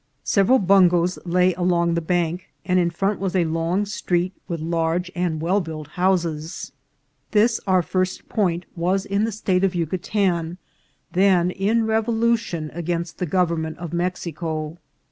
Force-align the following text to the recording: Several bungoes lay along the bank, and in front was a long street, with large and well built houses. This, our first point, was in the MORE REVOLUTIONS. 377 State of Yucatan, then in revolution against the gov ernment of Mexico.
Several 0.23 0.57
bungoes 0.57 1.19
lay 1.25 1.53
along 1.53 1.93
the 1.93 2.01
bank, 2.01 2.49
and 2.65 2.79
in 2.79 2.89
front 2.89 3.19
was 3.19 3.35
a 3.35 3.45
long 3.45 3.85
street, 3.85 4.33
with 4.47 4.59
large 4.59 5.11
and 5.13 5.39
well 5.39 5.61
built 5.61 5.89
houses. 5.89 6.71
This, 7.29 7.61
our 7.67 7.83
first 7.83 8.27
point, 8.27 8.65
was 8.75 9.05
in 9.05 9.25
the 9.25 9.25
MORE 9.25 9.25
REVOLUTIONS. 9.27 9.41
377 9.45 9.57
State 9.61 9.63
of 9.63 9.75
Yucatan, 10.55 10.57
then 11.11 11.51
in 11.51 11.85
revolution 11.85 12.71
against 12.73 13.19
the 13.19 13.27
gov 13.27 13.49
ernment 13.49 13.77
of 13.77 13.93
Mexico. 13.93 14.79